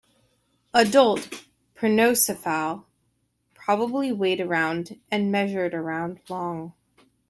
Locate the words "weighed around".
4.11-4.99